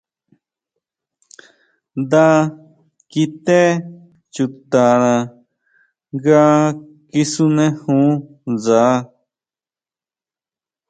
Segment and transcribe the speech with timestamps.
[1.99, 2.25] Nda
[3.11, 3.59] kité
[4.33, 5.13] chutana
[6.15, 6.41] nga
[7.11, 8.09] kisunejún
[8.51, 8.83] ndsa.